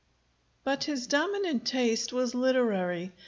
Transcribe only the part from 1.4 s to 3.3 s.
taste was literary.